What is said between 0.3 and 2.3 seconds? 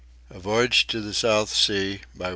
A VOYAGE TO THE SOUTH SEAS, ETC.